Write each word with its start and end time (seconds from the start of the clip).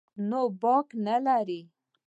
نو 0.29 0.41
باک 0.61 0.87
نه 1.05 1.15
لري. 1.25 1.61